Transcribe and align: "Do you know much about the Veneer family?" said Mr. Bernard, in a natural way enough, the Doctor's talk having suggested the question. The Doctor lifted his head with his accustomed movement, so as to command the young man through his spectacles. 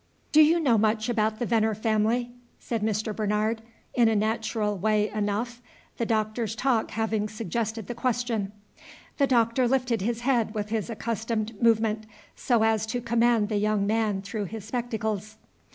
"Do 0.31 0.41
you 0.43 0.59
know 0.59 0.79
much 0.79 1.09
about 1.09 1.37
the 1.37 1.45
Veneer 1.45 1.75
family?" 1.75 2.31
said 2.59 2.81
Mr. 2.81 3.15
Bernard, 3.15 3.61
in 3.93 4.07
a 4.07 4.15
natural 4.15 4.75
way 4.75 5.09
enough, 5.11 5.61
the 5.97 6.07
Doctor's 6.07 6.55
talk 6.55 6.89
having 6.89 7.29
suggested 7.29 7.85
the 7.85 7.93
question. 7.93 8.51
The 9.19 9.27
Doctor 9.27 9.67
lifted 9.67 10.01
his 10.01 10.21
head 10.21 10.55
with 10.55 10.69
his 10.69 10.89
accustomed 10.89 11.61
movement, 11.61 12.07
so 12.35 12.63
as 12.63 12.87
to 12.87 12.99
command 12.99 13.49
the 13.49 13.57
young 13.57 13.85
man 13.85 14.23
through 14.23 14.45
his 14.45 14.65
spectacles. 14.65 15.37